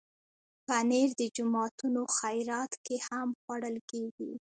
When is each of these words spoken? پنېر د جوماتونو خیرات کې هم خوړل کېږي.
پنېر 0.65 1.09
د 1.21 1.23
جوماتونو 1.37 2.01
خیرات 2.17 2.71
کې 2.85 2.97
هم 3.07 3.29
خوړل 3.41 3.77
کېږي. 3.89 4.31